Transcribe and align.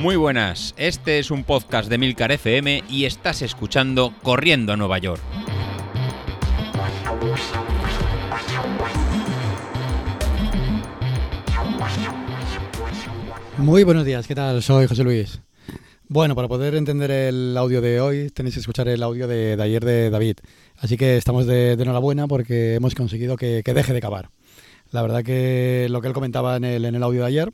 Muy 0.00 0.16
buenas, 0.16 0.74
este 0.78 1.18
es 1.18 1.30
un 1.30 1.44
podcast 1.44 1.90
de 1.90 1.98
Milcar 1.98 2.32
FM 2.32 2.84
y 2.88 3.04
estás 3.04 3.42
escuchando 3.42 4.14
Corriendo 4.22 4.72
a 4.72 4.76
Nueva 4.78 4.96
York. 4.96 5.20
Muy 13.58 13.84
buenos 13.84 14.06
días, 14.06 14.26
¿qué 14.26 14.34
tal? 14.34 14.62
Soy 14.62 14.86
José 14.86 15.04
Luis. 15.04 15.42
Bueno, 16.08 16.34
para 16.34 16.48
poder 16.48 16.76
entender 16.76 17.10
el 17.10 17.54
audio 17.58 17.82
de 17.82 18.00
hoy 18.00 18.30
tenéis 18.30 18.54
que 18.54 18.60
escuchar 18.60 18.88
el 18.88 19.02
audio 19.02 19.28
de, 19.28 19.58
ayer 19.60 19.84
de 19.84 20.08
David. 20.08 20.36
Así 20.78 20.96
que 20.96 21.18
estamos 21.18 21.44
de, 21.44 21.72
enhorabuena 21.72 22.26
porque 22.26 22.76
hemos 22.76 22.94
conseguido 22.94 23.36
que, 23.36 23.62
deje 23.62 23.92
de 23.92 24.00
cavar. 24.00 24.30
La 24.92 25.02
verdad 25.02 25.22
que 25.22 25.88
lo 25.90 26.00
que 26.00 26.08
él 26.08 26.14
comentaba 26.14 26.56
en 26.56 26.64
el, 26.64 26.86
en 26.86 26.94
el 26.94 27.02
audio 27.02 27.20
de 27.20 27.26
ayer 27.26 27.52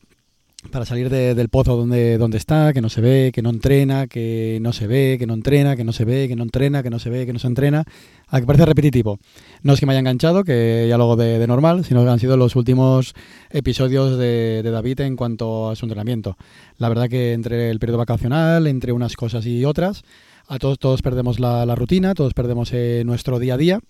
para 0.70 0.84
salir 0.84 1.08
del 1.10 1.48
pozo 1.48 1.76
donde, 1.76 2.18
donde 2.18 2.38
está, 2.38 2.72
que 2.72 2.80
no 2.80 2.88
se 2.88 3.00
ve, 3.00 3.30
que 3.32 3.42
no 3.42 3.50
entrena, 3.50 4.06
que 4.06 4.58
no 4.60 4.72
se 4.72 4.86
ve, 4.86 5.16
que 5.18 5.26
no 5.26 5.34
entrena, 5.34 5.76
que 5.76 5.84
no 5.84 5.92
se 5.92 6.04
ve, 6.04 6.28
que 6.28 6.36
no 6.36 6.42
entrena, 6.42 6.82
que 6.82 6.90
no 6.90 6.98
se 6.98 7.10
ve, 7.10 7.26
que 7.26 7.32
no 7.32 7.38
se 7.38 7.46
entrena, 7.46 7.84
a 8.28 8.40
que 8.40 8.46
parece 8.46 8.66
repetitivo. 8.66 9.18
No 9.62 9.72
es 9.72 9.80
que 9.80 9.86
me 9.86 9.92
haya 9.92 10.00
enganchado, 10.00 10.44
que 10.44 10.86
ya 10.88 10.98
lo 10.98 11.04
hago 11.04 11.16
de, 11.16 11.46
normal, 11.46 11.84
sino 11.84 12.04
que 12.04 12.10
han 12.10 12.18
sido 12.18 12.36
los 12.36 12.56
últimos 12.56 13.14
episodios 13.50 14.18
de, 14.18 14.62
David 14.62 15.00
en 15.00 15.16
cuanto 15.16 15.70
a 15.70 15.76
su 15.76 15.86
entrenamiento. 15.86 16.36
La 16.78 16.88
verdad 16.88 17.08
que 17.08 17.32
entre 17.32 17.70
el 17.70 17.78
periodo 17.78 17.98
vacacional, 17.98 18.66
entre 18.66 18.92
unas 18.92 19.16
cosas 19.16 19.46
y 19.46 19.64
otras, 19.64 20.04
a 20.48 20.58
todos, 20.58 20.78
todos 20.78 21.02
perdemos 21.02 21.40
la, 21.40 21.74
rutina, 21.74 22.14
todos 22.14 22.34
perdemos 22.34 22.72
eh, 22.72 23.02
nuestro 23.04 23.38
día 23.38 23.54
a 23.54 23.56
día 23.56 23.80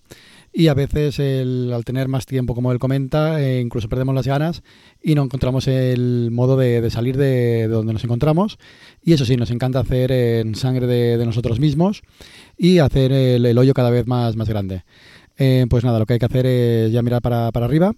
y 0.53 0.69
a 0.69 0.73
veces 0.73 1.19
al 1.19 1.83
tener 1.85 2.07
más 2.07 2.25
tiempo, 2.25 2.55
como 2.55 2.71
él 2.71 2.79
comenta, 2.79 3.41
eh, 3.41 3.61
incluso 3.61 3.89
perdemos 3.89 4.15
las 4.15 4.25
ganas 4.25 4.63
y 5.03 5.13
no 5.13 5.23
encontramos 5.23 5.67
el 5.67 6.29
modo 6.31 6.57
de, 6.57 6.89
salir 6.89 7.17
de, 7.17 7.67
donde 7.67 7.93
nos 7.93 8.03
encontramos. 8.03 8.57
Y 9.03 9.13
eso 9.13 9.25
sí, 9.25 9.37
nos 9.37 9.51
encanta 9.51 9.79
hacer 9.79 10.11
en 10.11 10.55
sangre 10.55 10.87
de, 10.87 11.23
nosotros 11.25 11.59
mismos 11.59 12.01
y 12.57 12.79
hacer 12.79 13.11
el, 13.11 13.57
hoyo 13.57 13.73
cada 13.73 13.91
vez 13.91 14.07
más, 14.07 14.35
más 14.35 14.49
grande. 14.49 14.83
Eh, 15.37 15.65
pues 15.69 15.83
nada, 15.83 15.99
lo 15.99 16.05
que 16.05 16.13
hay 16.13 16.19
que 16.19 16.25
hacer 16.25 16.45
es 16.47 16.91
ya 16.91 17.03
mirar 17.03 17.21
para, 17.21 17.47
arriba, 17.47 17.93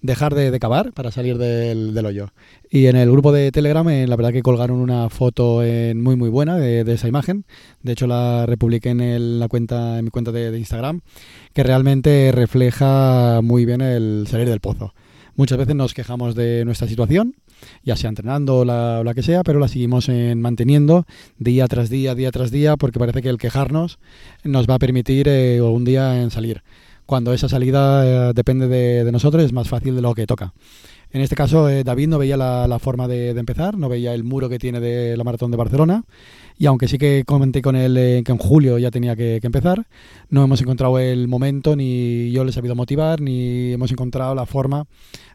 dejar 0.00 0.34
de, 0.34 0.56
cavar 0.60 0.92
para 0.92 1.10
salir 1.10 1.38
del, 1.38 2.06
hoyo. 2.06 2.28
Y 2.70 2.86
en 2.86 2.96
el 2.96 3.10
grupo 3.10 3.32
de 3.32 3.50
Telegram, 3.50 3.88
eh, 3.88 4.06
la 4.06 4.14
verdad 4.16 4.32
que 4.32 4.42
colgaron 4.42 4.78
una 4.78 5.08
foto 5.08 5.62
muy 5.94 6.16
muy 6.16 6.28
buena 6.28 6.56
de, 6.56 6.80
esa 6.92 7.08
imagen. 7.08 7.44
De 7.82 7.92
hecho, 7.92 8.06
la 8.06 8.46
republiqué 8.46 8.90
en, 8.90 9.40
la 9.40 9.48
cuenta, 9.48 9.98
en 9.98 10.04
mi 10.04 10.10
cuenta 10.10 10.30
de, 10.30 10.56
Instagram, 10.56 11.00
que 11.52 11.64
realmente 11.64 12.30
refleja 12.32 13.40
muy 13.42 13.64
bien 13.64 13.80
el 13.80 14.26
salir 14.28 14.48
del 14.48 14.60
pozo. 14.60 14.94
Muchas 15.36 15.58
veces 15.58 15.74
nos 15.74 15.94
quejamos 15.94 16.36
de 16.36 16.64
nuestra 16.64 16.86
situación, 16.86 17.34
ya 17.82 17.96
sea 17.96 18.08
entrenando 18.08 18.58
o 18.58 18.64
la, 18.64 19.02
la, 19.04 19.14
que 19.14 19.22
sea, 19.22 19.42
pero 19.42 19.58
la 19.58 19.68
seguimos 19.68 20.08
en 20.08 20.40
manteniendo 20.40 21.06
día 21.38 21.66
tras 21.68 21.90
día, 21.90 22.14
día 22.14 22.30
tras 22.30 22.50
día, 22.50 22.76
porque 22.76 22.98
parece 22.98 23.22
que 23.22 23.28
el 23.28 23.38
quejarnos 23.38 23.98
nos 24.42 24.68
va 24.68 24.74
a 24.74 24.78
permitir 24.78 25.28
eh, 25.28 25.60
un 25.60 25.84
día 25.84 26.22
en 26.22 26.30
salir 26.30 26.62
cuando 27.06 27.32
esa 27.32 27.48
salida 27.48 28.30
eh, 28.30 28.32
depende 28.34 28.68
de, 28.68 29.10
nosotros 29.12 29.44
es 29.44 29.52
más 29.52 29.68
fácil 29.68 29.94
de 29.94 30.02
lo 30.02 30.14
que 30.14 30.26
toca. 30.26 30.52
En 31.14 31.20
este 31.20 31.36
caso, 31.36 31.68
eh, 31.68 31.84
David 31.84 32.08
no 32.08 32.18
veía 32.18 32.36
la, 32.36 32.78
forma 32.80 33.06
de, 33.06 33.30
empezar, 33.30 33.78
no 33.78 33.88
veía 33.88 34.12
el 34.14 34.24
muro 34.24 34.48
que 34.48 34.58
tiene 34.58 34.80
de 34.80 35.16
la 35.16 35.22
maratón 35.22 35.52
de 35.52 35.56
Barcelona, 35.56 36.02
y 36.58 36.66
aunque 36.66 36.88
sí 36.88 36.98
que 36.98 37.22
comenté 37.24 37.62
con 37.62 37.76
él 37.76 37.96
eh, 37.96 38.22
que 38.24 38.32
en 38.32 38.38
julio 38.38 38.78
ya 38.78 38.90
tenía 38.90 39.14
que, 39.14 39.38
empezar, 39.40 39.86
no 40.28 40.42
hemos 40.42 40.60
encontrado 40.60 40.98
el 40.98 41.28
momento, 41.28 41.76
ni 41.76 42.32
yo 42.32 42.42
le 42.42 42.50
he 42.50 42.52
sabido 42.52 42.74
motivar, 42.74 43.20
ni 43.20 43.72
hemos 43.72 43.92
encontrado 43.92 44.34
la 44.34 44.44
forma 44.44 44.86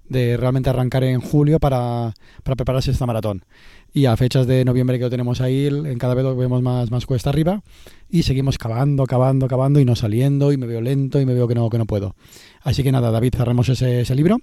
de 0.10 0.36
realmente 0.36 0.70
arrancar 0.70 1.06
en 1.06 1.22
julio 1.22 1.60
para, 1.60 2.14
para 2.44 2.58
prepararse 2.58 2.92
esta 2.92 3.06
maratón 3.06 3.46
y 3.94 4.06
a 4.06 4.18
fechas 4.18 4.48
de 4.48 4.66
noviembre 4.66 4.98
que 4.98 5.06
lo 5.06 5.10
tenemos 5.10 5.40
ahí, 5.40 5.68
en 5.68 5.98
cada 5.98 6.14
vez 6.14 6.26
lo 6.26 6.36
vemos 6.36 6.62
más, 6.62 6.92
más 6.92 7.06
cuesta 7.06 7.30
arriba 7.30 7.64
y 8.10 8.24
seguimos 8.24 8.58
cavando, 8.58 9.06
cavando, 9.06 9.48
cavando 9.48 9.80
y 9.80 9.86
no 9.86 9.96
saliendo 9.96 10.52
y 10.52 10.58
me 10.58 10.68
veo 10.68 10.82
lento 10.82 11.22
y 11.22 11.26
me 11.26 11.34
veo 11.34 11.48
que 11.48 11.56
no, 11.56 11.70
que 11.70 11.78
no 11.78 11.86
puedo. 11.86 12.18
Así 12.64 12.84
que 12.84 12.92
nada, 12.92 13.12
David, 13.12 13.36
cerramos 13.38 13.70
ese, 13.70 14.02
ese 14.02 14.14
libro. 14.14 14.42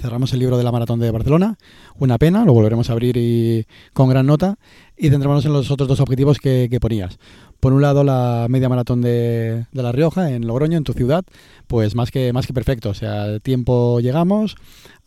Cerramos 0.00 0.32
el 0.32 0.40
libro 0.40 0.56
de 0.56 0.64
la 0.64 0.72
maratón 0.72 1.00
de 1.00 1.10
Barcelona, 1.10 1.58
una 1.96 2.18
pena, 2.18 2.44
lo 2.44 2.52
volveremos 2.52 2.88
a 2.90 2.92
abrir 2.92 3.16
y, 3.16 3.66
con 3.92 4.08
gran 4.08 4.26
nota 4.26 4.58
y 4.96 5.10
centrémonos 5.10 5.44
en 5.44 5.52
los 5.52 5.70
otros 5.70 5.88
dos 5.88 6.00
objetivos 6.00 6.38
que, 6.38 6.78
ponías. 6.80 7.18
Por 7.60 7.72
un 7.72 7.82
lado, 7.82 8.04
la 8.04 8.46
media 8.48 8.68
maratón 8.68 9.00
de, 9.00 9.66
La 9.72 9.92
Rioja, 9.92 10.30
en 10.30 10.46
Logroño, 10.46 10.76
en 10.76 10.84
tu 10.84 10.92
ciudad, 10.92 11.24
pues 11.66 11.94
más 11.94 12.10
que, 12.10 12.32
más 12.32 12.46
que 12.46 12.52
perfecto. 12.52 12.90
O 12.90 12.94
sea, 12.94 13.38
tiempo 13.40 14.00
llegamos, 14.00 14.56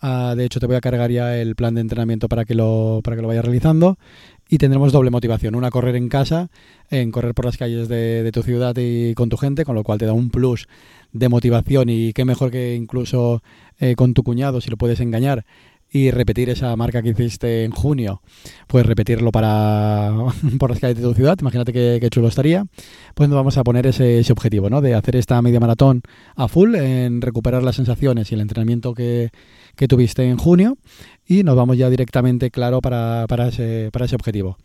Ah, 0.01 0.35
de 0.35 0.45
hecho, 0.45 0.59
te 0.59 0.67
voy 0.67 0.75
a 0.75 0.81
cargar 0.81 1.09
ya 1.09 1.37
el 1.37 1.55
plan 1.55 1.73
de 1.73 1.81
entrenamiento 1.81 2.27
para 2.27 2.45
que 2.45 2.53
lo, 2.53 3.01
para 3.03 3.15
que 3.15 3.21
lo 3.21 3.27
vayas 3.27 3.45
realizando. 3.45 3.97
Y 4.47 4.59
tendremos 4.59 4.91
doble 4.91 5.09
motivación. 5.09 5.55
Una, 5.55 5.71
correr 5.71 5.95
en 5.95 6.09
casa, 6.09 6.49
en 6.91 7.09
correr 7.09 7.33
por 7.33 7.45
las 7.45 7.57
calles 7.57 7.87
de, 7.87 8.29
tu 8.31 8.43
ciudad 8.43 8.75
y 8.77 9.15
con 9.15 9.29
tu 9.29 9.37
gente, 9.37 9.65
con 9.65 9.73
lo 9.73 9.83
cual 9.83 9.97
te 9.97 10.05
da 10.05 10.13
un 10.13 10.29
plus 10.29 10.67
de 11.15 11.29
motivación 11.29 11.89
y 11.89 12.11
qué 12.13 12.25
mejor 12.25 12.51
que 12.51 12.75
incluso 12.75 13.41
eh, 13.79 13.95
con 13.95 14.13
tu 14.13 14.21
cuñado, 14.23 14.59
si 14.59 14.69
lo 14.69 14.77
puedes 14.77 14.99
engañar, 14.99 15.45
y 15.89 16.11
repetir 16.11 16.49
esa 16.49 16.75
marca 16.75 17.01
que 17.01 17.09
hiciste 17.09 17.63
en 17.63 17.71
junio, 17.71 18.21
pues 18.67 18.85
repetirlo 18.85 19.31
para 19.31 20.11
por 20.59 20.69
las 20.69 20.79
calles 20.79 20.97
de 20.97 21.03
tu 21.03 21.13
ciudad, 21.13 21.37
imagínate 21.39 21.71
qué, 21.71 22.05
chulo 22.09 22.27
estaría, 22.27 22.65
pues 23.13 23.29
nos 23.29 23.37
vamos 23.37 23.57
a 23.57 23.63
poner 23.63 23.87
ese, 23.87 24.19
ese, 24.19 24.33
objetivo, 24.33 24.69
¿no? 24.69 24.81
De 24.81 24.93
hacer 24.93 25.15
esta 25.15 25.41
media 25.41 25.61
maratón 25.61 26.01
a 26.35 26.49
full, 26.49 26.75
en 26.75 27.21
recuperar 27.21 27.63
las 27.63 27.77
sensaciones 27.77 28.29
y 28.31 28.35
el 28.35 28.41
entrenamiento 28.41 28.93
que, 28.93 29.29
que 29.77 29.87
tuviste 29.87 30.27
en 30.27 30.35
junio 30.35 30.77
y 31.25 31.43
nos 31.43 31.55
vamos 31.55 31.77
ya 31.77 31.89
directamente, 31.89 32.51
claro, 32.51 32.81
para, 32.81 33.25
para, 33.29 33.47
ese, 33.47 33.89
para 33.93 34.05
ese 34.05 34.15
objetivo. 34.15 34.57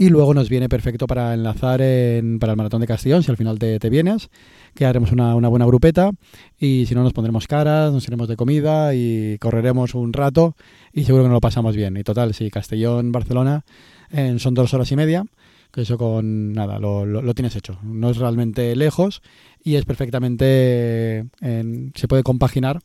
Y 0.00 0.10
luego 0.10 0.32
nos 0.32 0.48
viene 0.48 0.68
perfecto 0.68 1.08
para 1.08 1.34
enlazar 1.34 1.82
en, 1.82 2.38
para 2.38 2.52
el 2.52 2.56
maratón 2.56 2.80
de 2.80 2.86
Castellón, 2.86 3.24
si 3.24 3.32
al 3.32 3.36
final 3.36 3.58
te, 3.58 3.90
vienes, 3.90 4.30
que 4.72 4.86
haremos 4.86 5.10
una, 5.10 5.34
una, 5.34 5.48
buena 5.48 5.66
grupeta 5.66 6.12
y 6.56 6.86
si 6.86 6.94
no 6.94 7.02
nos 7.02 7.12
pondremos 7.12 7.48
caras, 7.48 7.92
nos 7.92 8.06
iremos 8.06 8.28
de 8.28 8.36
comida 8.36 8.94
y 8.94 9.38
correremos 9.38 9.96
un 9.96 10.12
rato 10.12 10.54
y 10.92 11.02
seguro 11.02 11.24
que 11.24 11.30
nos 11.30 11.34
lo 11.38 11.40
pasamos 11.40 11.74
bien. 11.74 11.96
Y 11.96 12.04
total, 12.04 12.32
si 12.32 12.48
Castellón, 12.48 13.10
Barcelona 13.10 13.64
en, 14.12 14.38
son 14.38 14.54
dos 14.54 14.72
horas 14.72 14.92
y 14.92 14.94
media, 14.94 15.24
que 15.72 15.82
eso 15.82 15.98
con 15.98 16.52
nada, 16.52 16.78
lo, 16.78 17.04
lo, 17.04 17.34
tienes 17.34 17.56
hecho. 17.56 17.80
No 17.82 18.10
es 18.10 18.18
realmente 18.18 18.76
lejos 18.76 19.20
y 19.64 19.74
es 19.74 19.84
perfectamente, 19.84 21.26
se 21.40 22.06
puede 22.08 22.22
compaginar 22.22 22.78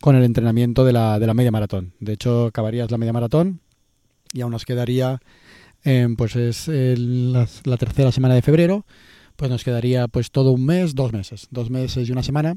con 0.00 0.14
el 0.14 0.22
entrenamiento 0.22 0.84
de 0.84 0.92
la, 0.92 1.18
de 1.18 1.26
la 1.26 1.34
media 1.34 1.50
maratón. 1.50 1.92
De 1.98 2.12
hecho, 2.12 2.46
acabarías 2.46 2.88
la 2.92 2.98
media 2.98 3.12
maratón 3.12 3.58
y 4.32 4.42
aún 4.42 4.52
nos 4.52 4.64
quedaría 4.64 5.20
Em, 5.84 6.14
pues 6.14 6.36
es 6.36 6.68
la, 6.68 7.76
tercera 7.76 8.12
semana 8.12 8.34
de 8.34 8.42
febrero, 8.42 8.86
pues 9.34 9.50
nos 9.50 9.64
quedaría 9.64 10.06
pues 10.06 10.30
todo 10.30 10.52
un 10.52 10.64
mes, 10.64 10.94
dos 10.94 11.12
meses, 11.12 11.48
dos 11.50 11.70
meses 11.70 12.08
y 12.08 12.12
una 12.12 12.22
semana 12.22 12.56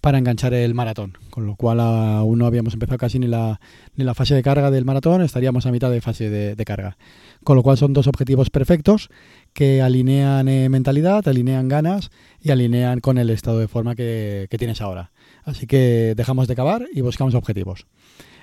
para 0.00 0.18
enganchar 0.18 0.52
el 0.52 0.74
maratón, 0.74 1.16
con 1.30 1.46
lo 1.46 1.54
cual 1.54 1.78
aún 1.80 2.38
no 2.38 2.46
habíamos 2.46 2.74
empezado 2.74 2.98
casi 2.98 3.20
ni 3.20 3.28
la, 3.28 3.60
ni 3.94 4.04
la 4.04 4.14
fase 4.14 4.34
de 4.34 4.42
carga 4.42 4.70
del 4.70 4.84
maratón, 4.84 5.22
estaríamos 5.22 5.64
a 5.66 5.70
mitad 5.70 5.90
de 5.90 6.00
fase 6.00 6.28
de, 6.28 6.64
carga. 6.64 6.96
Con 7.44 7.56
lo 7.56 7.62
cual 7.62 7.76
son 7.76 7.92
dos 7.92 8.08
objetivos 8.08 8.50
perfectos 8.50 9.10
que 9.52 9.80
alinean 9.80 10.48
eh, 10.48 10.68
mentalidad, 10.68 11.26
alinean 11.28 11.68
ganas 11.68 12.10
y 12.40 12.50
alinean 12.50 13.00
con 13.00 13.18
el 13.18 13.30
estado 13.30 13.60
de 13.60 13.68
forma 13.68 13.94
que, 13.94 14.48
tienes 14.58 14.80
ahora. 14.80 15.12
Así 15.44 15.66
que 15.66 16.14
dejamos 16.16 16.48
de 16.48 16.56
cavar 16.56 16.86
y 16.92 17.00
buscamos 17.00 17.34
objetivos. 17.34 17.86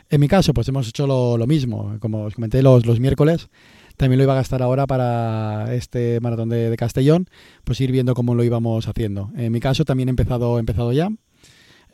En 0.09 0.21
mi 0.21 0.27
caso, 0.27 0.53
pues 0.53 0.67
hemos 0.67 0.87
hecho 0.87 1.07
lo, 1.07 1.47
mismo, 1.47 1.97
como 1.99 2.23
os 2.23 2.35
comenté 2.35 2.61
los, 2.61 2.85
los 2.85 2.99
miércoles, 2.99 3.49
también 3.97 4.17
lo 4.17 4.23
iba 4.23 4.33
a 4.33 4.37
gastar 4.37 4.61
ahora 4.61 4.87
para 4.87 5.73
este 5.73 6.19
maratón 6.21 6.49
de, 6.49 6.75
Castellón, 6.77 7.27
pues 7.63 7.79
ir 7.81 7.91
viendo 7.91 8.13
cómo 8.13 8.35
lo 8.35 8.43
íbamos 8.43 8.87
haciendo. 8.87 9.31
En 9.35 9.51
mi 9.51 9.59
caso 9.59 9.85
también 9.85 10.09
he 10.09 10.11
empezado, 10.11 10.59
empezado 10.59 10.91
ya. 10.91 11.09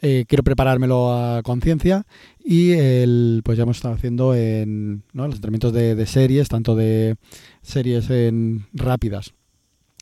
Eh, 0.02 0.24
quiero 0.28 0.44
preparármelo 0.44 1.14
a 1.14 1.44
conciencia 1.44 2.06
y 2.44 2.72
el, 2.72 3.42
pues 3.44 3.58
ya 3.58 3.64
hemos 3.64 3.78
estado 3.78 3.96
haciendo 3.96 4.34
en 4.34 5.04
los 5.14 5.36
entrenamientos 5.36 5.74
de, 5.74 6.06
series, 6.06 6.48
tanto 6.48 6.76
de 6.76 7.18
series 7.62 8.10
en 8.10 8.66
rápidas 8.72 9.34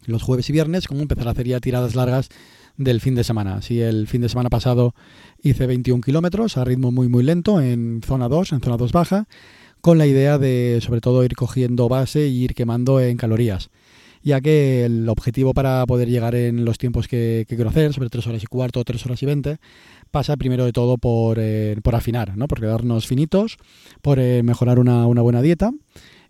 los 0.05 0.23
jueves 0.23 0.49
y 0.49 0.53
viernes, 0.53 0.87
como 0.87 1.01
empezar 1.01 1.27
a 1.27 1.31
hacer 1.31 1.47
ya 1.47 1.59
tiradas 1.59 1.95
largas 1.95 2.29
del 2.77 3.01
fin 3.01 3.15
de 3.15 3.23
semana. 3.23 3.61
Si 3.61 3.81
el 3.81 4.07
fin 4.07 4.21
de 4.21 4.29
semana 4.29 4.49
pasado 4.49 4.93
hice 5.41 5.67
21 5.67 6.01
kilómetros 6.01 6.57
a 6.57 6.63
ritmo 6.63 6.91
muy 6.91 7.09
muy 7.09 7.23
lento 7.23 7.59
en 7.59 8.01
zona 8.05 8.29
2, 8.29 8.53
en 8.53 8.61
zona 8.61 8.77
2 8.77 8.91
baja, 8.91 9.27
con 9.87 9.97
la 9.97 10.05
idea 10.05 10.37
de 10.37 10.79
sobre 10.81 10.99
todo 10.99 11.23
ir 11.23 11.33
cogiendo 11.33 11.87
base 11.87 12.25
e 12.25 12.27
ir 12.27 12.55
quemando 12.55 12.99
en 12.99 13.15
calorías 13.15 13.69
ya 14.21 14.41
que 14.41 14.83
el 14.83 15.07
objetivo 15.07 15.53
para 15.53 15.85
poder 15.85 16.09
llegar 16.09 16.35
en 16.35 16.65
los 16.65 16.77
tiempos 16.77 17.07
que, 17.07 17.45
quiero 17.47 17.69
hacer, 17.69 17.93
sobre 17.93 18.09
3 18.09 18.27
horas 18.27 18.43
y 18.43 18.47
cuarto 18.47 18.81
o 18.81 18.83
3 18.83 19.05
horas 19.05 19.23
y 19.23 19.25
20, 19.25 19.57
pasa 20.11 20.35
primero 20.35 20.65
de 20.65 20.73
todo 20.73 20.97
por, 20.97 21.37
eh, 21.39 21.77
por 21.81 21.95
afinar, 21.95 22.35
¿no? 22.35 22.49
por 22.49 22.59
quedarnos 22.59 23.07
finitos, 23.07 23.55
por 24.01 24.19
eh, 24.19 24.43
mejorar 24.43 24.77
una, 24.77 25.07
una, 25.07 25.21
buena 25.21 25.41
dieta 25.41 25.71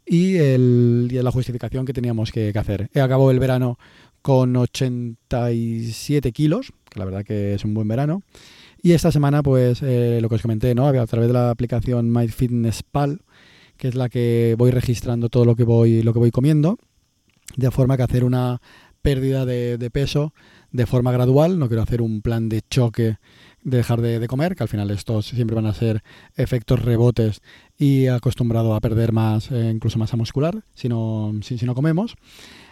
y, 0.06 0.36
el, 0.36 1.07
y, 1.10 1.15
la 1.15 1.31
justificación 1.31 1.88
que 1.88 1.94
teníamos 1.94 2.31
que, 2.31 2.53
hacer. 2.56 2.92
He 2.94 3.01
acabado 3.01 3.31
el 3.31 3.39
verano 3.39 3.80
con 4.21 4.56
87 4.56 6.31
kilos, 6.31 6.74
que 6.92 7.00
la 7.00 7.06
verdad 7.06 7.24
que 7.24 7.56
es 7.56 7.65
un 7.65 7.74
buen 7.74 7.88
verano, 7.88 8.21
y 8.83 8.92
esta 8.92 9.12
semana, 9.12 9.42
pues, 9.42 9.81
eh, 9.81 10.19
lo 10.21 10.30
que 10.30 10.36
os 10.36 10.42
comenté, 10.44 10.75
¿no? 10.75 10.88
A 10.88 11.07
través 11.07 11.27
de 11.27 11.33
la 11.33 11.50
aplicación 11.50 12.12
MyFitnessPal, 12.12 13.21
que 13.77 13.88
es 13.88 13.95
la 13.95 14.09
que 14.09 14.56
voy 14.57 14.71
registrando 14.71 15.29
todo 15.29 15.45
lo 15.45 15.56
que 15.56 15.63
voy, 15.63 16.01
lo 16.01 16.13
que 16.13 16.19
voy 16.19 16.31
comiendo, 16.31 16.77
de 17.56 17.71
forma 17.71 17.97
que 17.97 18.03
hacer 18.03 18.24
una 18.24 18.62
pérdida 19.01 19.45
de, 19.45 19.89
peso 19.89 20.33
de 20.71 20.85
forma 20.85 21.12
gradual, 21.12 21.59
no 21.59 21.68
quiero 21.68 21.83
hacer 21.83 22.01
un 22.01 22.21
plan 22.21 22.50
de 22.50 22.62
choque 22.69 23.18
de 23.63 23.77
dejar 23.77 24.01
de, 24.01 24.27
comer, 24.27 24.56
que 24.56 24.63
al 24.63 24.69
final 24.69 24.91
estos 24.91 25.27
siempre 25.27 25.56
van 25.56 25.65
a 25.65 25.74
ser 25.74 26.03
efectos 26.35 26.81
rebotes 26.81 27.41
y 27.77 28.07
acostumbrado 28.07 28.74
a 28.74 28.81
perder 28.81 29.12
más, 29.12 29.51
eh, 29.51 29.71
incluso 29.74 29.97
masa 29.97 30.18
muscular, 30.18 30.63
si 30.74 30.89
no, 30.89 31.33
si, 31.41 31.65
no 31.65 31.75
comemos, 31.75 32.15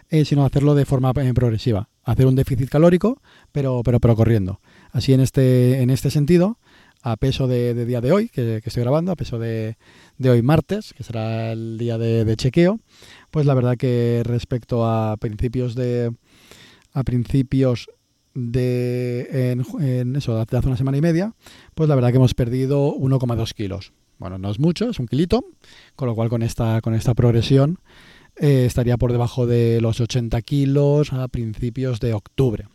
eh, 0.10 0.26
sino 0.26 0.46
hacerlo 0.46 0.76
de 0.76 0.86
forma 0.86 1.12
eh, 1.16 1.34
progresiva, 1.34 1.90
hacer 2.04 2.28
un 2.28 2.36
déficit 2.36 2.70
calórico, 2.70 3.22
pero, 3.52 3.82
pero, 3.84 4.00
pero 4.00 4.16
corriendo. 4.16 4.60
Así 4.92 5.14
en 5.14 5.22
este, 5.22 5.82
en 5.82 5.90
este 5.90 6.12
sentido, 6.12 6.60
a 7.06 7.18
peso 7.18 7.48
de, 7.48 7.86
día 7.86 8.02
de 8.02 8.12
hoy, 8.12 8.30
que, 8.30 8.64
estoy 8.66 8.82
grabando, 8.82 9.12
a 9.12 9.16
peso 9.16 9.38
de, 9.38 9.78
hoy 10.28 10.42
martes, 10.42 10.92
que 10.92 11.04
será 11.04 11.52
el 11.52 11.78
día 11.78 12.00
de, 12.00 12.36
chequeo, 12.36 12.80
pues 13.30 13.46
la 13.46 13.54
verdad 13.54 13.78
que 13.78 14.24
respecto 14.26 14.90
a 14.90 15.16
principios 15.18 15.76
de 15.76 16.12
a 16.94 17.04
principios 17.04 17.90
de 18.34 19.52
en, 19.52 20.16
eso, 20.16 20.34
de 20.34 20.58
hace 20.58 20.68
una 20.68 20.78
semana 20.78 20.98
y 20.98 21.02
media, 21.02 21.36
pues 21.76 21.88
la 21.88 21.94
verdad 21.94 22.10
que 22.10 22.18
hemos 22.18 22.34
perdido 22.34 22.96
1,2 22.96 23.54
kilos. 23.54 23.94
Bueno, 24.18 24.40
no 24.40 24.50
es 24.50 24.60
mucho, 24.60 24.90
es 24.90 24.98
un 24.98 25.06
kilito, 25.06 25.46
con 25.96 26.08
lo 26.08 26.16
cual 26.16 26.30
con 26.30 26.42
esta, 26.42 26.82
con 26.82 26.96
esta 26.96 27.14
progresión 27.14 27.78
eh, 28.36 28.66
estaría 28.66 28.98
por 28.98 29.12
debajo 29.12 29.46
de 29.46 29.80
los 29.80 30.02
80 30.02 30.42
kilos 30.42 31.14
a 31.14 31.28
principios 31.28 32.00
de 32.00 32.14
octubre 32.14 32.66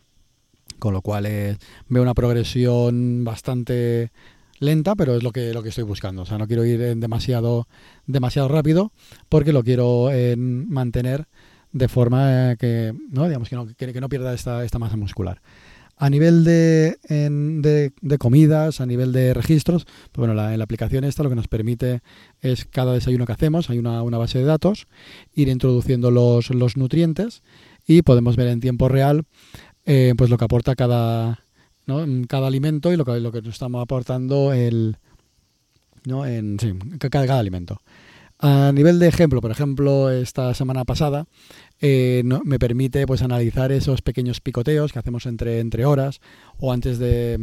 con 0.81 0.95
lo 0.95 1.03
cual 1.03 1.27
eh, 1.27 1.57
veo 1.89 2.01
una 2.01 2.15
progresión 2.15 3.23
bastante 3.23 4.11
lenta, 4.59 4.95
pero 4.95 5.15
es 5.15 5.21
lo 5.21 5.31
que, 5.31 5.53
lo 5.53 5.61
que 5.61 5.69
estoy 5.69 5.83
buscando. 5.83 6.23
O 6.23 6.25
sea, 6.25 6.39
no 6.39 6.47
quiero 6.47 6.65
ir 6.65 6.97
demasiado, 6.97 7.67
demasiado 8.07 8.47
rápido 8.47 8.91
porque 9.29 9.53
lo 9.53 9.63
quiero 9.63 10.09
mantener 10.35 11.27
de 11.71 11.87
forma 11.87 12.55
que, 12.57 12.95
¿no? 13.11 13.27
Digamos, 13.27 13.47
que, 13.47 13.55
no, 13.55 13.67
que, 13.67 14.01
no 14.01 14.09
pierda 14.09 14.33
esta, 14.33 14.65
esta 14.65 14.79
masa 14.79 14.97
muscular. 14.97 15.39
A 15.97 16.09
nivel 16.09 16.43
de, 16.43 16.97
de, 18.01 18.17
comidas, 18.17 18.81
a 18.81 18.87
nivel 18.87 19.13
de 19.13 19.35
registros, 19.35 19.85
pues 19.85 20.17
bueno, 20.17 20.33
la, 20.33 20.51
en 20.51 20.57
la 20.57 20.63
aplicación 20.63 21.03
esta 21.03 21.21
lo 21.21 21.29
que 21.29 21.35
nos 21.35 21.47
permite 21.47 22.01
es 22.41 22.65
cada 22.65 22.93
desayuno 22.93 23.27
que 23.27 23.33
hacemos, 23.33 23.69
hay 23.69 23.77
una, 23.77 24.01
una 24.01 24.17
base 24.17 24.39
de 24.39 24.45
datos, 24.45 24.87
ir 25.35 25.47
introduciendo 25.47 26.09
los, 26.09 26.49
los 26.49 26.75
nutrientes 26.75 27.43
y 27.85 28.01
podemos 28.01 28.35
ver 28.35 28.47
en 28.47 28.61
tiempo 28.61 28.89
real 28.89 29.25
eh, 29.85 30.13
pues 30.17 30.29
lo 30.29 30.37
que 30.37 30.45
aporta 30.45 30.75
cada, 30.75 31.39
¿no? 31.85 32.05
cada 32.27 32.47
alimento 32.47 32.91
y 32.91 32.97
lo 32.97 33.05
que, 33.05 33.19
lo 33.19 33.31
que 33.31 33.41
nos 33.41 33.53
estamos 33.53 33.81
aportando 33.81 34.53
el, 34.53 34.97
¿no? 36.05 36.25
en 36.25 36.59
sí, 36.59 36.73
cada, 36.99 37.27
cada 37.27 37.39
alimento. 37.39 37.81
A 38.43 38.71
nivel 38.71 38.97
de 38.97 39.07
ejemplo, 39.07 39.39
por 39.39 39.51
ejemplo, 39.51 40.09
esta 40.09 40.55
semana 40.55 40.83
pasada 40.83 41.25
eh, 41.79 42.23
me 42.43 42.57
permite 42.57 43.05
pues 43.05 43.21
analizar 43.21 43.71
esos 43.71 44.01
pequeños 44.01 44.41
picoteos 44.41 44.91
que 44.91 44.97
hacemos 44.97 45.27
entre, 45.27 45.59
entre 45.59 45.85
horas 45.85 46.21
o 46.57 46.73
antes 46.73 46.97
de, 46.97 47.37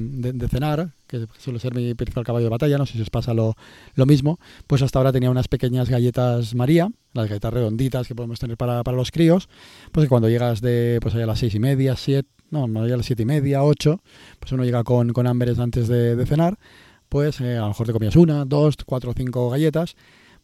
cenar, 0.50 0.94
que 1.06 1.28
suele 1.38 1.60
ser 1.60 1.72
mi 1.72 1.94
principal 1.94 2.24
caballo 2.24 2.46
de 2.46 2.50
batalla, 2.50 2.78
no 2.78 2.86
sé 2.86 2.94
si 2.94 3.02
os 3.02 3.10
pasa 3.10 3.32
lo, 3.32 3.54
lo, 3.94 4.06
mismo, 4.06 4.40
pues 4.66 4.82
hasta 4.82 4.98
ahora 4.98 5.12
tenía 5.12 5.30
unas 5.30 5.46
pequeñas 5.46 5.88
galletas 5.88 6.56
María, 6.56 6.90
las 7.12 7.28
galletas 7.28 7.54
redonditas 7.54 8.08
que 8.08 8.16
podemos 8.16 8.40
tener 8.40 8.56
para, 8.56 8.82
para 8.82 8.96
los 8.96 9.12
críos, 9.12 9.48
pues 9.92 10.06
que 10.06 10.08
cuando 10.08 10.28
llegas 10.28 10.60
de 10.60 10.98
pues 11.00 11.14
a 11.14 11.18
las 11.18 11.38
seis 11.38 11.54
y 11.54 11.60
media, 11.60 11.94
siete, 11.94 12.28
no, 12.50 12.66
no 12.66 12.82
a 12.82 12.88
las 12.88 13.06
siete 13.06 13.22
y 13.22 13.26
media, 13.26 13.62
ocho, 13.62 14.02
pues 14.40 14.50
uno 14.50 14.64
llega 14.64 14.82
con, 14.82 15.12
con 15.12 15.28
hambres 15.28 15.60
antes 15.60 15.86
de, 15.86 16.26
cenar, 16.26 16.58
pues 17.08 17.40
eh, 17.40 17.56
a 17.56 17.60
lo 17.60 17.68
mejor 17.68 17.86
te 17.86 17.92
comías 17.92 18.16
una, 18.16 18.44
dos, 18.44 18.74
cuatro 18.84 19.12
o 19.12 19.14
cinco 19.14 19.48
galletas 19.48 19.94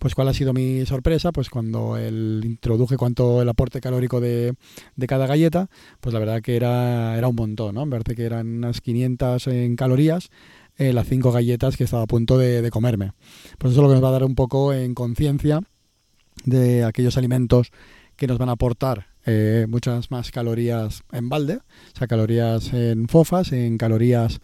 pues 0.05 0.15
cuál 0.15 0.29
ha 0.29 0.35
sido 0.35 0.53
mi 0.53 0.85
sorpresa, 0.85 1.33
pues 1.33 1.49
cuando 1.49 1.97
el, 1.97 2.43
introduje 2.45 2.99
cuánto 2.99 3.41
el 3.41 3.49
aporte 3.49 3.81
calórico 3.81 4.21
de, 4.21 4.53
de, 4.97 5.07
cada 5.07 5.27
galleta, 5.27 5.71
pues 6.03 6.13
la 6.13 6.19
verdad 6.19 6.43
que 6.43 6.57
era, 6.57 7.17
era 7.17 7.27
un 7.27 7.35
montón, 7.35 7.75
¿no? 7.75 7.87
De 7.87 8.15
que 8.15 8.27
eran 8.27 8.59
unas 8.59 8.83
500 8.83 9.47
en 9.47 9.77
calorías, 9.77 10.29
eh, 10.77 10.93
las 10.93 11.09
cinco 11.09 11.33
galletas 11.33 11.79
que 11.79 11.85
estaba 11.85 12.03
a 12.03 12.07
punto 12.07 12.37
de, 12.37 12.71
comerme. 12.71 13.13
Pues 13.57 13.73
eso 13.73 13.81
es 13.81 13.83
lo 13.83 13.89
que 13.89 13.95
nos 13.95 14.05
va 14.05 14.09
a 14.09 14.13
dar 14.13 14.25
un 14.25 14.35
poco 14.35 14.75
en 14.75 14.93
conciencia 14.93 15.63
de 16.45 16.85
aquellos 16.85 17.17
alimentos 17.17 17.73
que 18.17 18.27
nos 18.27 18.37
van 18.37 18.51
a 18.51 18.53
aportar 18.53 19.07
eh, 19.25 19.65
muchas 19.71 20.11
más 20.11 20.31
calorías 20.31 21.03
en 21.13 21.31
balde, 21.31 21.61
o 21.95 21.99
sea, 21.99 22.07
calorías 22.09 22.75
en 22.75 23.09
fofas, 23.09 23.53
en 23.53 23.79
calorías 23.79 24.43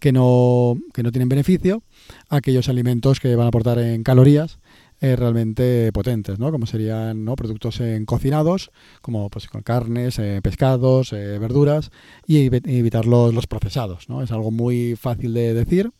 que 0.00 0.10
no, 0.10 0.78
que 0.94 1.02
no 1.02 1.12
tienen 1.12 1.28
beneficio, 1.28 1.82
aquellos 2.30 2.70
alimentos 2.70 3.20
que 3.20 3.36
van 3.36 3.44
a 3.44 3.48
aportar 3.48 3.78
en 3.78 4.02
calorías 4.04 4.58
eh, 5.02 5.16
realmente 5.16 5.90
potentes, 5.92 6.38
¿no? 6.38 6.52
Como 6.52 6.64
serían 6.64 7.24
¿no? 7.24 7.34
productos 7.34 7.80
en 7.80 8.04
cocinados, 8.04 8.70
como 9.00 9.30
pues 9.30 9.48
con 9.48 9.62
carnes, 9.62 10.20
eh, 10.20 10.38
pescados, 10.44 11.12
eh, 11.12 11.40
verduras, 11.40 11.90
y 12.24 12.46
evitar 12.46 13.04
los, 13.04 13.34
los, 13.34 13.48
procesados, 13.48 14.08
¿no? 14.08 14.22
Es 14.22 14.30
algo 14.30 14.52
muy 14.52 14.94
fácil 14.94 15.34
de 15.34 15.54
decir, 15.54 15.90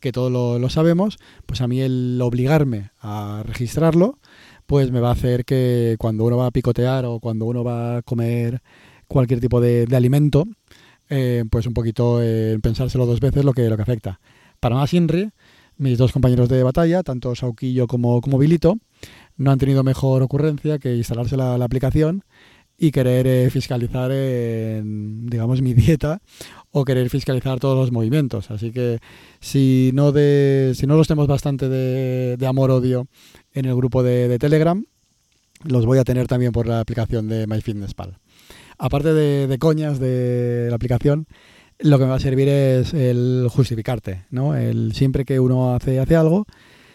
que 0.00 0.10
todos 0.10 0.32
lo, 0.32 0.68
sabemos, 0.68 1.18
pues 1.46 1.60
a 1.60 1.68
mí 1.68 1.80
el 1.80 2.18
obligarme 2.20 2.90
a 3.00 3.44
registrarlo, 3.46 4.18
pues 4.66 4.90
me 4.90 4.98
va 4.98 5.10
a 5.10 5.12
hacer 5.12 5.44
que 5.44 5.94
cuando 6.00 6.24
uno 6.24 6.36
va 6.36 6.46
a 6.46 6.50
picotear 6.50 7.04
o 7.04 7.20
cuando 7.20 7.44
uno 7.44 7.62
va 7.62 7.98
a 7.98 8.02
comer 8.02 8.62
cualquier 9.06 9.38
tipo 9.38 9.60
de, 9.60 9.86
alimento, 9.94 10.48
pues 11.50 11.68
un 11.68 11.74
poquito 11.74 12.20
pensárselo 12.60 13.06
dos 13.06 13.20
veces 13.20 13.44
lo 13.44 13.52
que, 13.52 13.68
lo 13.68 13.76
que 13.76 13.82
afecta. 13.82 14.18
Para 14.58 14.74
más 14.74 14.92
INRI, 14.92 15.30
mis 15.80 15.96
dos 15.96 16.12
compañeros 16.12 16.48
de 16.48 16.62
batalla, 16.62 17.02
tanto 17.02 17.34
Sauquillo 17.34 17.86
como, 17.86 18.20
como 18.20 18.38
Vilito, 18.38 18.76
no 19.36 19.50
han 19.50 19.58
tenido 19.58 19.82
mejor 19.82 20.22
ocurrencia 20.22 20.78
que 20.78 20.94
instalarse 20.94 21.38
la, 21.38 21.54
aplicación 21.54 22.22
y 22.76 22.90
querer 22.90 23.26
eh, 23.26 23.50
fiscalizar, 23.50 24.10
digamos, 24.12 25.62
mi 25.62 25.72
dieta 25.74 26.20
o 26.70 26.84
querer 26.84 27.08
fiscalizar 27.08 27.60
todos 27.60 27.78
los 27.78 27.92
movimientos. 27.92 28.50
Así 28.50 28.72
que 28.72 28.98
si 29.40 29.90
no, 29.94 30.12
de, 30.12 30.72
si 30.76 30.86
no 30.86 30.96
los 30.96 31.08
tenemos 31.08 31.28
bastante 31.28 31.68
de, 31.70 32.46
amor-odio 32.46 33.06
en 33.52 33.64
el 33.64 33.74
grupo 33.74 34.02
de, 34.02 34.28
de, 34.28 34.38
Telegram, 34.38 34.84
los 35.64 35.86
voy 35.86 35.98
a 35.98 36.04
tener 36.04 36.26
también 36.26 36.52
por 36.52 36.66
la 36.66 36.80
aplicación 36.80 37.26
de 37.26 37.46
MyFitnessPal. 37.46 38.18
Aparte 38.76 39.14
de, 39.14 39.46
de 39.46 39.58
coñas 39.58 39.98
de 39.98 40.66
la 40.68 40.76
aplicación, 40.76 41.26
lo 41.82 41.98
que 41.98 42.04
me 42.04 42.10
va 42.10 42.16
a 42.16 42.20
servir 42.20 42.48
es 42.48 42.94
el 42.94 43.46
justificarte, 43.50 44.24
¿no? 44.30 44.56
El 44.56 44.92
siempre 44.94 45.24
que 45.24 45.40
uno 45.40 45.74
hace, 45.74 45.98
hace 45.98 46.16
algo, 46.16 46.46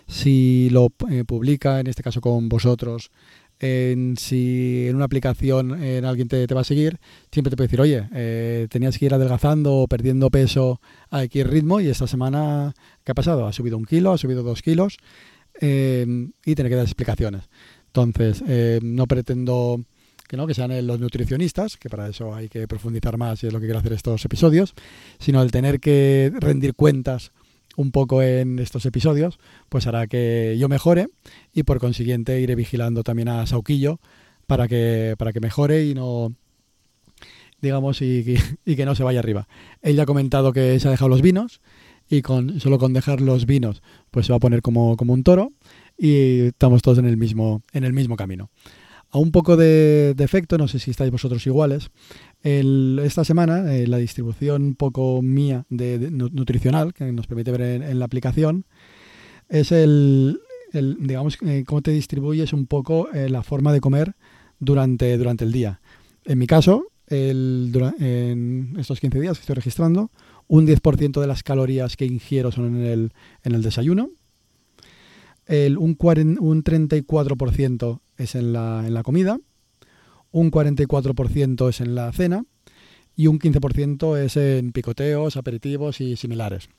si 0.08 0.70
lo 0.72 0.90
eh, 1.10 1.24
publica, 1.26 1.80
en 1.80 1.88
este 1.88 2.04
caso 2.04 2.22
con 2.22 2.50
vosotros, 2.50 3.12
en, 3.59 4.16
si 4.18 4.88
en 4.88 4.95
una 4.95 5.06
aplicación 5.06 5.81
en 5.81 6.06
alguien 6.06 6.28
te, 6.28 6.45
va 6.54 6.62
a 6.62 6.66
seguir, 6.66 7.00
siempre 7.31 7.50
te 7.50 7.56
puede 7.56 7.68
decir, 7.68 7.81
oye, 7.81 8.09
eh, 8.14 8.68
tenías 8.69 8.98
que 8.98 9.06
ir 9.06 9.14
adelgazando 9.14 9.76
o 9.76 9.88
perdiendo 9.88 10.30
peso 10.30 10.81
a 11.09 11.24
X 11.24 11.48
ritmo 11.48 11.80
y 11.80 11.88
esta 11.88 12.06
semana, 12.06 12.74
¿qué 13.04 13.14
ha 13.14 13.16
pasado? 13.16 13.48
Ha 13.48 13.54
subido 13.54 13.78
un 13.78 13.86
kilo, 13.86 14.12
ha 14.12 14.18
subido 14.18 14.44
dos 14.44 14.62
kilos 14.62 14.98
eh, 15.62 16.06
y 16.45 16.56
tiene 16.56 16.69
que 16.69 16.76
dar 16.76 16.86
explicaciones. 16.86 17.50
Entonces, 17.88 18.44
no 18.83 19.07
pretendo 19.07 19.80
que 20.28 20.38
no 20.38 20.48
que 20.48 20.54
sean 20.54 20.86
los 20.86 21.00
nutricionistas, 21.00 21.78
que 21.78 21.90
para 21.90 22.10
eso 22.10 22.34
hay 22.34 22.50
que 22.50 22.68
profundizar 22.68 23.18
más 23.18 23.44
y 23.44 23.48
es 23.48 23.54
lo 23.54 23.60
que 23.60 23.68
quiero 23.68 23.80
hacer 23.80 23.94
estos 23.94 24.24
episodios, 24.26 24.74
sino 25.20 25.42
el 25.42 25.52
tener 25.52 25.80
que 25.80 26.32
rendir 26.40 26.74
cuentas 26.74 27.32
un 27.76 27.92
poco 27.92 28.22
en 28.22 28.60
estos 28.60 28.86
episodios, 28.86 29.38
pues 29.70 29.88
hará 29.88 30.08
que 30.08 30.56
yo 30.58 30.70
mejore 30.70 31.10
y 31.54 31.64
por 31.64 31.80
consiguiente 31.80 32.40
iré 32.40 32.56
vigilando 32.56 33.04
también 33.04 33.28
a 33.28 33.46
Sauquillo 33.46 34.00
para 34.48 34.68
que, 34.68 35.16
para 35.18 35.34
que 35.34 35.40
mejore 35.40 35.86
y 35.86 35.94
no 35.94 36.34
digamos 37.62 38.02
y, 38.02 38.38
que 38.66 38.86
no 38.86 38.96
se 38.96 39.04
vaya 39.04 39.20
arriba. 39.20 39.48
Él 39.82 39.96
ya 39.96 40.04
ha 40.04 40.06
comentado 40.06 40.54
que 40.54 40.80
se 40.80 40.88
ha 40.88 40.92
dejado 40.92 41.10
los 41.10 41.22
vinos 41.22 41.62
y 42.10 42.22
con 42.22 42.60
solo 42.60 42.78
con 42.78 42.94
dejar 42.94 43.22
los 43.22 43.46
vinos 43.46 43.82
pues 44.12 44.28
se 44.28 44.34
va 44.34 44.38
a 44.38 44.40
poner 44.40 44.62
como, 44.62 44.96
como 44.96 45.14
un 45.14 45.24
toro 45.24 45.52
y 45.98 46.48
estamos 46.48 46.82
todos 46.82 46.98
en 47.00 47.06
el 47.06 47.18
mismo, 47.18 47.64
en 47.74 47.84
el 47.84 47.94
mismo 47.94 48.16
camino. 48.16 48.50
A 49.12 49.18
un 49.18 49.31
poco 49.31 49.56
de, 49.56 50.16
efecto, 50.18 50.57
no 50.57 50.68
sé 50.68 50.80
si 50.80 50.92
estáis 50.92 51.12
vosotros 51.12 51.45
iguales, 51.47 51.90
esta 52.44 53.24
semana 53.24 53.74
eh, 53.74 53.88
la 53.88 53.97
distribución 53.97 54.76
poco 54.76 55.21
mía 55.21 55.66
de, 55.69 56.12
nutricional 56.12 56.94
que 56.94 57.12
nos 57.12 57.26
permite 57.26 57.52
ver 57.52 57.62
en, 57.62 58.00
la 58.00 58.06
aplicación 58.06 58.66
es 59.50 59.71
el, 59.71 60.40
digamos, 60.74 61.38
eh, 61.45 61.64
cómo 61.66 61.81
te 61.81 61.92
distribuyes 61.92 62.54
un 62.54 62.68
poco 62.68 63.09
eh, 63.14 63.30
la 63.30 63.42
forma 63.42 63.74
de 63.74 63.81
comer 63.81 64.16
durante, 64.59 65.18
durante 65.18 65.45
el 65.45 65.52
día. 65.52 65.81
En 66.26 66.38
mi 66.38 66.47
caso, 66.47 66.88
en 67.07 68.76
estos 68.78 69.00
15 69.00 69.19
días 69.21 69.38
que 69.38 69.42
estoy 69.42 69.56
registrando, 69.56 70.12
un 70.47 70.68
10% 70.68 71.21
de 71.21 71.28
las 71.28 71.44
calorías 71.44 71.95
que 71.95 72.06
ingiero 72.06 72.52
son 72.52 72.76
en 72.76 72.85
el, 72.85 73.12
en 73.44 73.56
el 73.56 73.62
desayuno, 73.62 74.09
el, 75.45 75.78
un, 75.78 75.97
un 75.99 76.64
34% 76.64 77.99
es 78.18 78.35
en 78.35 78.54
la, 78.54 78.83
en 78.85 78.94
la 78.94 79.04
comida, 79.04 79.40
un 80.31 80.52
44% 80.52 81.69
es 81.69 81.81
en 81.81 81.95
la 81.95 82.11
cena 82.11 82.44
y 83.16 83.28
un 83.28 83.40
15% 83.40 84.18
es 84.18 84.37
en 84.37 84.71
picoteos, 84.71 85.37
aperitivos 85.37 86.02
y 86.02 86.16
similares. 86.16 86.69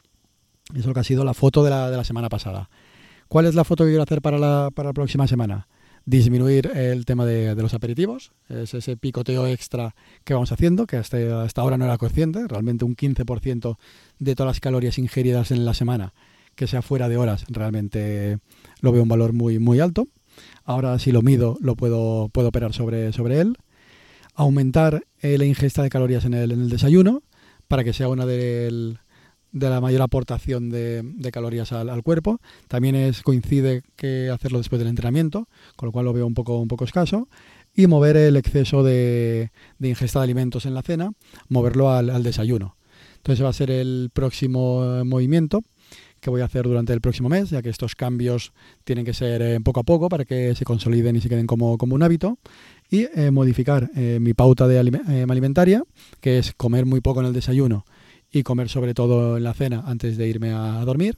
Eso 0.75 0.93
que 0.93 1.01
ha 1.01 1.05
sido 1.05 1.25
la 1.25 1.35
foto 1.35 1.65
de 1.65 1.71
la, 1.71 1.91
de 1.91 1.97
la 1.97 2.05
semana 2.05 2.29
pasada. 2.29 2.69
¿Cuál 3.29 3.47
es 3.47 3.55
la 3.55 3.65
foto 3.65 3.85
que 3.85 3.91
quiero 3.91 4.03
hacer 4.03 4.21
para 4.21 4.39
la, 4.39 4.71
para 4.75 4.91
la 4.91 4.93
próxima 4.93 5.27
semana? 5.27 5.69
Disminuir 6.05 6.71
el 6.75 7.05
tema 7.05 7.25
de, 7.25 7.55
de, 7.55 7.63
los 7.63 7.75
aperitivos, 7.75 8.33
es 8.49 8.75
ese 8.75 8.97
picoteo 8.97 9.47
extra 9.49 9.97
que 10.23 10.35
vamos 10.35 10.53
haciendo, 10.53 10.87
que 10.87 10.97
hasta, 10.97 11.43
hasta 11.43 11.61
ahora 11.61 11.79
no 11.79 11.85
era 11.85 11.99
consciente, 11.99 12.47
realmente 12.47 12.85
un 12.85 12.95
15% 12.95 13.77
de 14.21 14.35
todas 14.37 14.51
las 14.51 14.61
calorías 14.61 14.99
ingeridas 14.99 15.51
en 15.51 15.65
la 15.65 15.75
semana, 15.75 16.15
que 16.57 16.67
sea 16.67 16.83
fuera 16.83 17.09
de 17.09 17.17
horas, 17.17 17.45
realmente 17.49 18.39
lo 18.81 18.91
veo 18.91 19.03
un 19.03 19.09
valor 19.09 19.33
muy, 19.33 19.59
muy 19.59 19.79
alto. 19.79 20.09
Ahora 20.65 20.99
si 20.99 21.13
lo 21.13 21.23
mido, 21.23 21.57
lo 21.61 21.77
puedo, 21.77 22.29
puedo 22.31 22.49
operar 22.49 22.73
sobre, 22.73 23.13
sobre 23.13 23.41
él. 23.41 23.57
Aumentar 24.35 25.05
eh, 25.21 25.39
la 25.39 25.45
ingesta 25.45 25.83
de 25.83 25.91
calorías 25.91 26.25
en 26.25 26.35
el, 26.35 26.53
en 26.53 26.63
el 26.63 26.71
desayuno, 26.71 27.23
para 27.69 27.85
que 27.85 27.93
sea 27.93 28.09
una 28.09 28.27
de 28.27 28.97
la 29.53 29.81
mayor 29.81 30.03
aportación 30.03 30.71
de, 30.71 31.31
calorías 31.33 31.73
al, 31.73 32.03
cuerpo. 32.03 32.41
También 32.69 32.95
es, 32.95 33.23
coincide 33.23 33.83
que 33.97 34.31
hacerlo 34.31 34.59
después 34.59 34.79
del 34.79 34.89
entrenamiento, 34.89 35.49
con 35.77 35.87
lo 35.87 35.93
cual 35.93 36.07
lo 36.07 36.13
veo 36.13 36.27
un 36.27 36.35
poco, 36.35 36.59
un 36.59 36.69
poco 36.69 36.85
escaso. 36.85 37.29
Y 37.75 37.87
mover 37.87 38.17
el 38.17 38.37
exceso 38.37 38.83
de, 38.83 39.51
de 39.79 39.89
ingesta 39.89 40.21
de 40.21 40.25
alimentos 40.25 40.65
en 40.65 40.75
la 40.75 40.83
cena, 40.83 41.13
moverlo 41.49 41.91
al, 41.91 42.09
al, 42.09 42.23
desayuno. 42.23 42.77
Entonces 43.17 43.45
va 43.45 43.51
a 43.51 43.53
ser 43.53 43.71
el 43.71 44.11
próximo 44.15 45.05
movimiento 45.05 45.63
que 46.27 46.31
voy 46.31 46.41
a 46.41 46.47
hacer 46.47 46.65
durante 46.65 46.93
el 46.93 47.01
próximo 47.01 47.29
mes, 47.29 47.51
ya 47.51 47.63
que 47.63 47.69
estos 47.69 47.95
cambios 47.95 48.53
tienen 48.83 49.05
que 49.05 49.15
ser 49.15 49.41
eh, 49.43 49.61
poco 49.61 49.79
a 49.79 49.83
poco 49.85 50.09
para 50.09 50.25
que 50.25 50.57
se 50.57 50.65
consoliden 50.65 51.15
y 51.15 51.21
se 51.21 51.29
queden 51.29 51.47
como, 51.47 51.77
un 51.81 52.03
hábito. 52.03 52.41
Y 52.91 53.07
eh, 53.15 53.31
modificar 53.31 53.89
eh, 53.95 54.19
mi 54.21 54.35
pauta 54.35 54.67
de 54.67 54.81
alimentaria, 54.81 55.85
que 56.21 56.39
es 56.39 56.53
comer 56.53 56.85
muy 56.85 57.01
poco 57.01 57.21
en 57.21 57.27
el 57.27 57.33
desayuno 57.33 57.85
y 58.33 58.43
comer 58.43 58.69
sobre 58.69 58.93
todo 58.93 59.37
en 59.37 59.45
la 59.45 59.55
cena 59.55 59.85
antes 59.87 60.17
de 60.17 60.27
irme 60.27 60.51
a 60.51 60.85
dormir, 60.85 61.17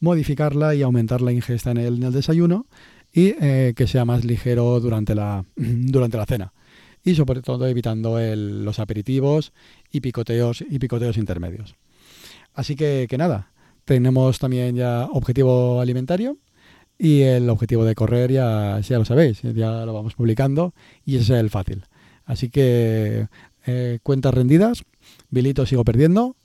modificarla 0.00 0.74
y 0.74 0.82
aumentar 0.82 1.20
la 1.20 1.30
ingesta 1.30 1.70
en 1.70 1.76
el, 1.76 2.00
desayuno 2.12 2.66
y 3.12 3.34
que 3.34 3.86
sea 3.86 4.04
más 4.04 4.24
ligero 4.24 4.80
durante 4.80 5.14
la, 5.14 5.44
durante 5.54 6.16
la 6.16 6.26
cena. 6.26 6.52
Y 7.04 7.14
sobre 7.14 7.40
todo 7.40 7.68
evitando 7.68 8.18
los 8.18 8.80
aperitivos 8.80 9.52
y 9.92 10.00
picoteos, 10.00 10.64
y 10.68 10.80
picoteos 10.80 11.18
intermedios. 11.18 11.76
Así 12.52 12.74
que 12.74 13.06
nada, 13.16 13.52
tenemos 13.90 14.38
también 14.38 14.76
ya 14.76 15.08
objetivo 15.10 15.80
alimentario 15.80 16.38
y 16.96 17.22
el 17.22 17.50
objetivo 17.50 17.84
de 17.84 17.96
correr 17.96 18.30
ya, 18.30 18.78
ya 18.78 18.98
lo 19.00 19.04
sabéis, 19.04 19.42
ya 19.42 19.84
lo 19.84 19.92
vamos 19.92 20.14
publicando 20.14 20.74
y 21.04 21.16
ese 21.16 21.34
es 21.34 21.40
el 21.40 21.50
fácil. 21.50 21.82
Así 22.24 22.50
que 22.50 23.26
eh, 23.66 23.98
cuentas 24.04 24.32
rendidas, 24.32 24.84
Bilito 25.28 25.66
sigo 25.66 25.82
perdiendo, 25.82 26.36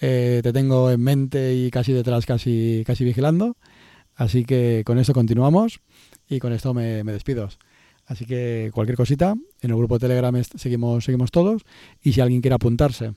eh, 0.00 0.42
te 0.44 0.52
tengo 0.52 0.92
en 0.92 1.00
mente 1.00 1.56
y 1.56 1.72
casi 1.72 1.92
detrás, 1.92 2.24
casi, 2.24 2.84
casi 2.86 3.04
vigilando. 3.04 3.56
Así 4.14 4.44
que 4.44 4.84
con 4.86 5.00
esto 5.00 5.12
continuamos 5.12 5.80
y 6.28 6.38
con 6.38 6.52
esto 6.52 6.72
me, 6.72 7.02
me 7.02 7.10
despido. 7.10 7.48
Así 8.06 8.26
que 8.26 8.70
cualquier 8.72 8.96
cosita, 8.96 9.34
en 9.60 9.70
el 9.70 9.76
grupo 9.76 9.98
de 9.98 10.06
Telegram 10.06 10.40
seguimos, 10.54 11.04
seguimos 11.04 11.32
todos. 11.32 11.62
Y 12.00 12.12
si 12.12 12.20
alguien 12.20 12.42
quiere 12.42 12.54
apuntarse 12.54 13.14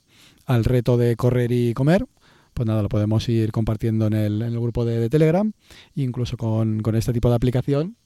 al 0.47 0.65
reto 0.65 0.97
de 0.97 1.15
correr 1.15 1.51
y 1.51 1.75
comer, 1.75 2.07
pues 2.55 2.65
nada, 2.65 2.81
lo 2.81 2.89
podemos 2.89 3.27
ir 3.27 3.51
compartiendo 3.51 4.07
en 4.07 4.13
el, 4.13 4.41
en 4.41 4.53
el 4.53 4.59
grupo 4.59 4.85
de, 4.85 5.09
Telegram, 5.09 5.51
incluso 5.93 6.37
con, 6.37 6.81
con, 6.81 6.95
este 6.95 7.11
tipo 7.11 7.29
de 7.29 7.35
aplicación, 7.35 7.97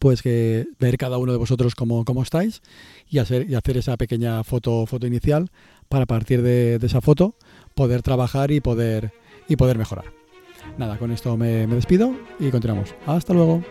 pues 0.00 0.20
que 0.20 0.66
ver 0.80 0.98
cada 0.98 1.16
uno 1.16 1.30
de 1.30 1.38
vosotros 1.38 1.76
cómo, 1.76 2.04
cómo 2.04 2.22
estáis 2.22 2.60
y 3.08 3.18
hacer, 3.18 3.48
y 3.48 3.54
hacer 3.54 3.76
esa 3.76 3.96
pequeña 3.96 4.42
foto, 4.42 4.84
foto 4.86 5.06
inicial 5.06 5.50
para 5.88 6.06
partir 6.06 6.42
de, 6.42 6.80
de 6.80 6.86
esa 6.86 7.00
foto 7.00 7.36
poder 7.76 8.02
trabajar 8.02 8.50
y 8.50 8.60
poder, 8.60 9.12
y 9.48 9.54
poder 9.54 9.78
mejorar. 9.78 10.06
Nada, 10.76 10.98
con 10.98 11.12
esto 11.12 11.36
me, 11.36 11.68
me 11.68 11.76
despido 11.76 12.14
y 12.40 12.50
continuamos. 12.50 12.94
Hasta 13.06 13.32
luego. 13.32 13.62